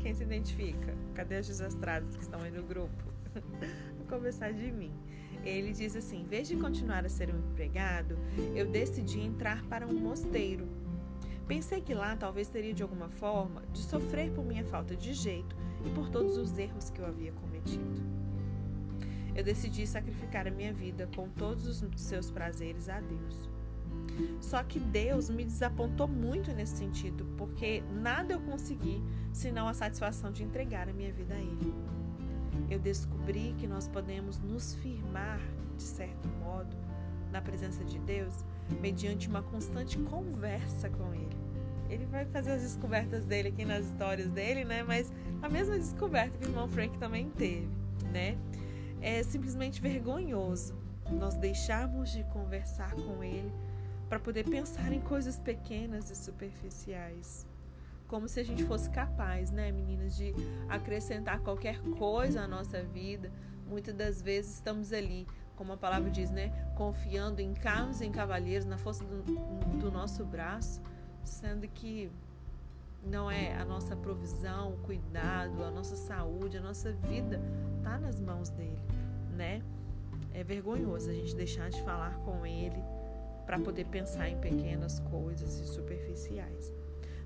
Quem 0.00 0.14
se 0.14 0.22
identifica? 0.22 0.94
Cadê 1.14 1.36
as 1.36 1.46
desastradas 1.46 2.14
que 2.14 2.22
estão 2.22 2.40
aí 2.40 2.50
no 2.50 2.62
grupo? 2.62 3.04
Vou 3.96 4.06
começar 4.06 4.52
de 4.52 4.70
mim. 4.70 4.92
Ele 5.44 5.72
diz 5.72 5.96
assim: 5.96 6.22
em 6.22 6.26
vez 6.26 6.48
de 6.48 6.56
continuar 6.56 7.04
a 7.04 7.08
ser 7.08 7.32
um 7.34 7.38
empregado, 7.38 8.18
eu 8.54 8.66
decidi 8.66 9.20
entrar 9.20 9.62
para 9.64 9.86
um 9.86 9.94
mosteiro. 9.94 10.66
Pensei 11.46 11.80
que 11.80 11.94
lá 11.94 12.16
talvez 12.16 12.48
teria 12.48 12.74
de 12.74 12.82
alguma 12.82 13.08
forma 13.08 13.62
de 13.72 13.80
sofrer 13.80 14.32
por 14.32 14.44
minha 14.44 14.64
falta 14.64 14.96
de 14.96 15.14
jeito 15.14 15.56
e 15.84 15.90
por 15.90 16.10
todos 16.10 16.36
os 16.36 16.58
erros 16.58 16.90
que 16.90 17.00
eu 17.00 17.06
havia 17.06 17.32
cometido. 17.32 18.15
Eu 19.36 19.44
decidi 19.44 19.86
sacrificar 19.86 20.48
a 20.48 20.50
minha 20.50 20.72
vida 20.72 21.06
com 21.14 21.28
todos 21.28 21.66
os 21.66 22.00
seus 22.00 22.30
prazeres 22.30 22.88
a 22.88 23.00
Deus. 23.00 23.50
Só 24.40 24.62
que 24.62 24.80
Deus 24.80 25.28
me 25.28 25.44
desapontou 25.44 26.08
muito 26.08 26.50
nesse 26.52 26.78
sentido, 26.78 27.26
porque 27.36 27.82
nada 28.00 28.32
eu 28.32 28.40
consegui 28.40 29.02
senão 29.34 29.68
a 29.68 29.74
satisfação 29.74 30.32
de 30.32 30.42
entregar 30.42 30.88
a 30.88 30.92
minha 30.92 31.12
vida 31.12 31.34
a 31.34 31.38
Ele. 31.38 31.74
Eu 32.70 32.78
descobri 32.78 33.54
que 33.58 33.66
nós 33.66 33.86
podemos 33.86 34.38
nos 34.38 34.74
firmar, 34.76 35.38
de 35.76 35.82
certo 35.82 36.28
modo, 36.42 36.74
na 37.30 37.42
presença 37.42 37.84
de 37.84 37.98
Deus, 37.98 38.42
mediante 38.80 39.28
uma 39.28 39.42
constante 39.42 39.98
conversa 39.98 40.88
com 40.88 41.12
Ele. 41.12 41.36
Ele 41.90 42.06
vai 42.06 42.24
fazer 42.24 42.52
as 42.52 42.62
descobertas 42.62 43.26
dele 43.26 43.48
aqui 43.48 43.66
nas 43.66 43.84
histórias 43.84 44.30
dele, 44.32 44.64
né? 44.64 44.82
Mas 44.82 45.12
a 45.42 45.48
mesma 45.48 45.76
descoberta 45.76 46.38
que 46.38 46.46
o 46.46 46.48
irmão 46.48 46.66
Frank 46.66 46.96
também 46.98 47.28
teve, 47.30 47.68
né? 48.10 48.38
É 49.00 49.22
simplesmente 49.22 49.80
vergonhoso 49.80 50.74
nós 51.10 51.34
deixarmos 51.34 52.10
de 52.10 52.24
conversar 52.24 52.94
com 52.94 53.22
Ele 53.22 53.52
para 54.08 54.18
poder 54.18 54.44
pensar 54.44 54.92
em 54.92 55.00
coisas 55.00 55.38
pequenas 55.38 56.10
e 56.10 56.16
superficiais. 56.16 57.46
Como 58.06 58.28
se 58.28 58.38
a 58.38 58.44
gente 58.44 58.64
fosse 58.64 58.88
capaz, 58.90 59.50
né, 59.50 59.72
meninas, 59.72 60.16
de 60.16 60.32
acrescentar 60.68 61.40
qualquer 61.40 61.80
coisa 61.98 62.42
à 62.42 62.48
nossa 62.48 62.82
vida. 62.82 63.32
Muitas 63.68 63.94
das 63.94 64.22
vezes 64.22 64.54
estamos 64.54 64.92
ali, 64.92 65.26
como 65.56 65.72
a 65.72 65.76
palavra 65.76 66.08
diz, 66.08 66.30
né, 66.30 66.52
confiando 66.76 67.40
em 67.40 67.52
carros 67.52 68.00
e 68.00 68.06
em 68.06 68.12
cavalheiros, 68.12 68.64
na 68.64 68.78
força 68.78 69.04
do, 69.04 69.22
do 69.78 69.90
nosso 69.90 70.24
braço, 70.24 70.80
sendo 71.24 71.66
que 71.66 72.08
não 73.06 73.30
é 73.30 73.54
a 73.54 73.64
nossa 73.64 73.94
provisão, 73.94 74.74
o 74.74 74.78
cuidado, 74.78 75.62
a 75.62 75.70
nossa 75.70 75.96
saúde, 75.96 76.58
a 76.58 76.60
nossa 76.60 76.92
vida 76.92 77.40
está 77.78 77.98
nas 77.98 78.20
mãos 78.20 78.48
dele, 78.50 78.82
né? 79.34 79.62
É 80.34 80.42
vergonhoso 80.42 81.08
a 81.08 81.14
gente 81.14 81.34
deixar 81.34 81.70
de 81.70 81.80
falar 81.82 82.18
com 82.24 82.44
ele 82.44 82.82
para 83.46 83.58
poder 83.60 83.86
pensar 83.86 84.28
em 84.28 84.38
pequenas 84.38 84.98
coisas 85.00 85.60
e 85.60 85.66
superficiais. 85.66 86.74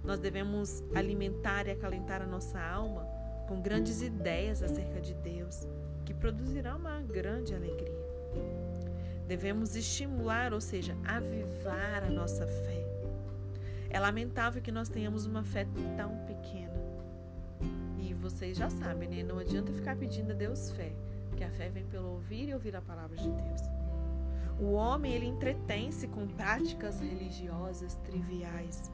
Nós 0.05 0.21
devemos 0.21 0.83
alimentar 0.95 1.67
e 1.67 1.71
acalentar 1.71 2.23
a 2.23 2.27
nossa 2.27 2.61
alma 2.61 3.07
com 3.49 3.61
grandes 3.61 4.03
ideias 4.03 4.63
acerca 4.63 5.01
de 5.01 5.15
Deus, 5.15 5.67
que 6.05 6.15
produzirá 6.15 6.77
uma 6.77 7.01
grande 7.01 7.55
alegria. 7.55 8.01
Devemos 9.27 9.77
estimular, 9.77 10.53
ou 10.53 10.61
seja, 10.61 10.97
avivar 11.05 12.05
a 12.05 12.11
nossa 12.11 12.47
fé. 12.47 12.90
É 13.91 13.99
lamentável 13.99 14.63
que 14.63 14.71
nós 14.71 14.89
tenhamos 14.89 15.27
uma 15.27 15.43
fé 15.43 15.67
tão 15.97 16.17
pequena. 16.25 16.81
E 17.99 18.15
vocês 18.15 18.57
já 18.57 18.71
sabem, 18.71 19.09
né? 19.09 19.23
Não 19.23 19.39
adianta 19.39 19.73
ficar 19.73 19.97
pedindo 19.97 20.31
a 20.31 20.35
Deus 20.35 20.71
fé, 20.71 20.93
que 21.37 21.43
a 21.43 21.51
fé 21.51 21.69
vem 21.69 21.85
pelo 21.87 22.09
ouvir 22.13 22.49
e 22.49 22.55
ouvir 22.55 22.77
a 22.77 22.81
palavra 22.81 23.17
de 23.17 23.29
Deus. 23.29 23.61
O 24.61 24.73
homem 24.73 25.13
ele 25.13 25.27
entretém-se 25.27 26.07
com 26.07 26.27
práticas 26.29 27.01
religiosas 27.01 27.97
triviais 28.05 28.91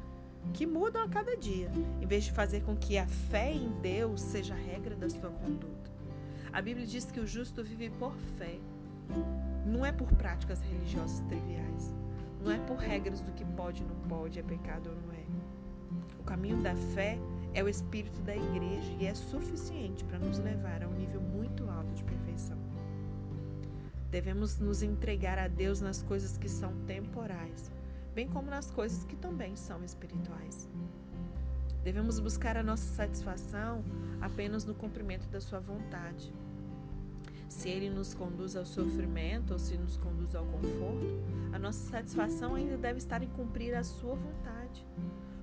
que 0.55 0.65
mudam 0.65 1.03
a 1.03 1.09
cada 1.09 1.37
dia, 1.37 1.71
em 2.01 2.07
vez 2.07 2.25
de 2.25 2.33
fazer 2.33 2.63
com 2.63 2.77
que 2.77 2.97
a 2.97 3.07
fé 3.07 3.53
em 3.53 3.69
Deus 3.81 4.21
seja 4.21 4.55
a 4.55 4.57
regra 4.57 4.95
da 4.95 5.11
sua 5.11 5.31
conduta. 5.31 5.91
A 6.53 6.63
Bíblia 6.63 6.87
diz 6.87 7.11
que 7.11 7.21
o 7.21 7.27
justo 7.27 7.63
vive 7.63 7.91
por 7.91 8.15
fé, 8.39 8.59
não 9.67 9.85
é 9.85 9.93
por 9.93 10.09
práticas 10.15 10.61
religiosas 10.61 11.21
triviais, 11.29 11.93
não 12.47 12.53
é 12.53 12.59
por 12.61 12.77
regras 12.77 13.21
do 13.21 13.33
que 13.33 13.45
pode 13.45 13.83
ou 13.83 13.89
não 13.89 13.97
pode, 14.09 14.39
é 14.39 14.43
pecado 14.43 14.89
ou 14.89 14.95
não 14.95 15.13
é. 15.13 15.25
O 16.21 16.23
caminho 16.23 16.63
da 16.63 16.77
fé 16.77 17.19
é 17.53 17.63
o 17.63 17.69
espírito 17.69 18.23
da 18.23 18.37
igreja 18.37 18.93
e 19.01 19.07
é 19.07 19.15
suficiente 19.15 20.05
para 20.05 20.21
nos 20.21 20.39
levar 20.39 20.85
a 20.85 20.89
um 20.89 20.93
nível 20.93 21.21
muito 21.21 21.69
alto 21.69 21.93
de 21.93 22.05
perfeição. 22.05 22.57
Devemos 24.13 24.61
nos 24.61 24.81
entregar 24.81 25.41
a 25.41 25.49
Deus 25.49 25.81
nas 25.81 26.03
coisas 26.03 26.39
que 26.39 26.49
são 26.49 26.73
temporais, 26.87 27.73
bem 28.15 28.29
como 28.29 28.49
nas 28.49 28.71
coisas 28.71 29.05
que 29.05 29.17
também 29.17 29.57
são 29.57 29.85
espirituais. 29.85 30.69
Devemos 31.83 32.21
buscar 32.21 32.57
a 32.57 32.63
nossa 32.63 32.95
satisfação 32.95 33.85
apenas 34.21 34.65
no 34.65 34.75
cumprimento 34.75 35.29
da 35.29 35.41
Sua 35.41 35.59
vontade. 35.59 36.33
Se 37.49 37.69
Ele 37.69 37.89
nos 37.89 38.15
conduz 38.15 38.57
ao 38.57 38.67
sofrimento 38.67 39.53
ou 39.53 39.59
se 39.59 39.77
nos 39.77 39.97
conduz 39.97 40.35
ao 40.35 40.45
conforto, 40.47 41.23
a 41.53 41.59
nossa 41.59 41.91
satisfação 41.91 42.55
ainda 42.55 42.77
deve 42.77 42.99
estar 42.99 43.23
em 43.23 43.29
cumprir 43.29 43.75
a 43.75 43.85
Sua 43.85 44.15
vontade. 44.15 44.87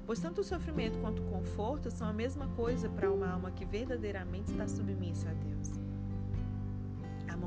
Pois 0.06 0.20
tanto 0.20 0.42
o 0.42 0.44
sofrimento 0.44 1.00
quanto 1.00 1.22
o 1.22 1.26
conforto 1.26 1.90
são 1.90 2.08
a 2.08 2.14
mesma 2.14 2.48
coisa 2.50 2.90
para 2.90 3.12
uma 3.12 3.30
alma 3.30 3.52
que 3.52 3.66
verdadeiramente 3.66 4.52
está 4.52 4.68
submissa 4.68 5.30
a 5.30 5.34
Deus 5.34 5.84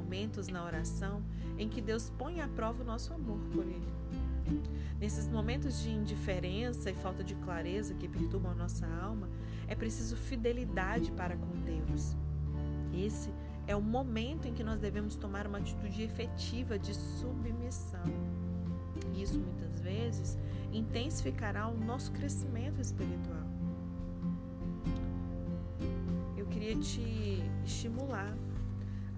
momentos 0.07 0.49
na 0.49 0.65
oração 0.65 1.23
em 1.59 1.69
que 1.69 1.81
Deus 1.81 2.11
põe 2.17 2.41
à 2.41 2.49
prova 2.49 2.83
o 2.83 2.87
nosso 2.87 3.13
amor 3.13 3.39
por 3.53 3.65
Ele. 3.67 3.93
Nesses 5.01 5.29
momentos 5.29 5.83
de 5.83 5.91
indiferença 5.91 6.91
e 6.91 6.95
falta 6.95 7.25
de 7.25 7.35
clareza 7.35 7.93
que 7.95 8.09
perturbam 8.09 8.53
a 8.53 8.55
nossa 8.55 8.87
alma, 8.87 9.29
é 9.67 9.75
preciso 9.75 10.17
fidelidade 10.17 11.11
para 11.13 11.37
com 11.37 11.61
Deus. 11.61 12.17
Esse 12.95 13.31
é 13.31 13.33
o 13.75 13.81
momento 13.81 14.47
em 14.47 14.55
que 14.55 14.63
nós 14.63 14.79
devemos 14.79 15.17
tomar 15.17 15.47
uma 15.47 15.59
atitude 15.59 16.03
efetiva 16.03 16.79
de 16.79 16.95
submissão. 16.95 18.05
Isso 19.15 19.39
muitas 19.39 19.81
vezes 19.81 20.39
intensificará 20.73 21.67
o 21.67 21.77
nosso 21.77 22.13
crescimento 22.13 22.81
espiritual. 22.81 23.47
Eu 26.37 26.47
queria 26.47 26.77
te 26.77 27.43
estimular 27.65 28.33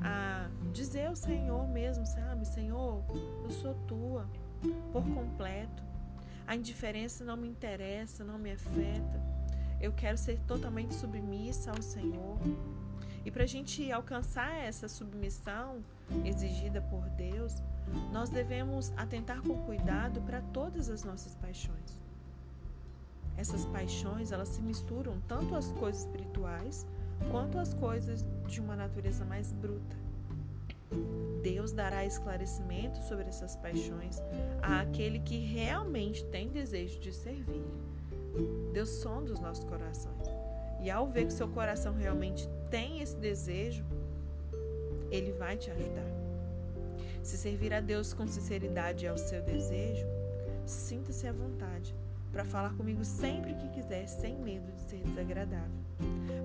a 0.01 0.49
dizer 0.73 1.07
ao 1.07 1.17
Senhor 1.17 1.69
mesmo, 1.69 2.07
sabe? 2.07 2.47
Senhor, 2.47 3.05
eu 3.45 3.51
sou 3.51 3.75
tua 3.87 4.29
por 4.93 5.03
completo. 5.03 5.83
A 6.47 6.57
indiferença 6.57 7.25
não 7.25 7.37
me 7.37 7.49
interessa, 7.49 8.25
não 8.25 8.39
me 8.39 8.53
afeta. 8.53 9.21
Eu 9.81 9.93
quero 9.93 10.17
ser 10.17 10.41
totalmente 10.47 10.95
submissa 10.95 11.71
ao 11.71 11.83
Senhor. 11.83 12.39
E 13.29 13.31
para 13.31 13.45
a 13.45 13.47
gente 13.47 13.93
alcançar 13.93 14.51
essa 14.65 14.89
submissão 14.89 15.85
exigida 16.25 16.81
por 16.81 17.07
Deus, 17.11 17.63
nós 18.11 18.31
devemos 18.31 18.91
atentar 18.97 19.43
com 19.43 19.55
cuidado 19.67 20.23
para 20.23 20.41
todas 20.41 20.89
as 20.89 21.05
nossas 21.05 21.35
paixões. 21.35 22.01
Essas 23.37 23.67
paixões, 23.67 24.33
elas 24.33 24.49
se 24.49 24.63
misturam 24.63 25.21
tanto 25.29 25.55
às 25.55 25.71
coisas 25.73 26.07
espirituais 26.07 26.87
quanto 27.31 27.59
às 27.59 27.75
coisas 27.75 28.27
de 28.47 28.63
uma 28.63 28.75
natureza 28.75 29.27
mais 29.27 29.53
bruta. 29.53 29.95
Deus 31.43 31.71
dará 31.71 32.07
esclarecimento 32.07 32.97
sobre 33.03 33.27
essas 33.27 33.57
paixões 33.57 34.23
àquele 34.63 35.19
que 35.19 35.37
realmente 35.37 36.25
tem 36.25 36.49
desejo 36.49 36.99
de 36.99 37.13
servir. 37.13 37.67
Deus 38.73 38.89
sonda 38.89 39.31
os 39.31 39.39
nossos 39.39 39.65
corações. 39.65 40.27
E 40.81 40.91
ao 40.91 41.07
ver 41.09 41.27
que 41.27 41.33
seu 41.33 41.49
coração 41.49 41.93
realmente 41.93 42.49
tem 42.71 43.01
esse 43.01 43.17
desejo, 43.17 43.85
ele 45.11 45.33
vai 45.33 45.57
te 45.57 45.71
ajudar. 45.71 46.19
Se 47.23 47.37
servir 47.37 47.73
a 47.75 47.81
Deus 47.81 48.13
com 48.13 48.27
sinceridade 48.27 49.07
é 49.07 49.13
o 49.13 49.19
seu 49.19 49.43
desejo, 49.43 50.07
sinta-se 50.67 51.27
à 51.27 51.33
vontade 51.33 51.95
para 52.33 52.45
falar 52.45 52.75
comigo 52.75 53.05
sempre 53.05 53.55
que 53.55 53.69
quiser, 53.71 54.07
sem 54.07 54.37
medo 54.37 54.71
de 54.73 54.81
ser 54.83 55.03
desagradável. 55.03 55.79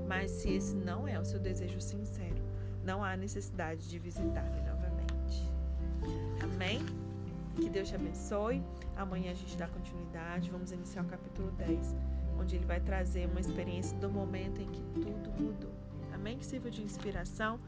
Mas 0.07 0.31
se 0.31 0.49
esse 0.49 0.75
não 0.75 1.07
é 1.07 1.19
o 1.19 1.25
seu 1.25 1.39
desejo 1.39 1.79
sincero, 1.79 2.41
não 2.83 3.03
há 3.03 3.15
necessidade 3.15 3.89
de 3.89 3.99
visitar-me 3.99 4.62
novamente. 4.62 5.49
Amém? 6.41 6.79
Que 7.55 7.69
Deus 7.69 7.89
te 7.89 7.95
abençoe. 7.95 8.63
Amanhã 8.95 9.31
a 9.31 9.36
gente 9.36 9.57
dá 9.57 9.67
continuidade. 9.67 10.49
Vamos 10.49 10.71
iniciar 10.71 11.03
o 11.03 11.07
capítulo 11.07 11.51
10, 11.51 11.95
onde 12.39 12.55
ele 12.55 12.65
vai 12.65 12.79
trazer 12.79 13.27
uma 13.27 13.39
experiência 13.39 13.97
do 13.97 14.09
momento 14.09 14.62
em 14.62 14.67
que 14.67 14.81
tudo 14.93 15.31
mudou. 15.41 15.72
Amém? 16.23 16.38
Que 16.38 16.45
sirva 16.45 16.71
de 16.71 16.81
inspiração 16.81 17.59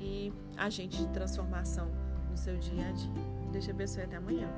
e 0.00 0.32
agente 0.56 0.98
de 0.98 1.08
transformação 1.08 1.90
no 2.30 2.36
seu 2.36 2.56
dia 2.58 2.86
a 2.88 2.92
dia. 2.92 3.60
Te 3.60 3.72
abençoe 3.72 4.04
até 4.04 4.14
amanhã. 4.14 4.48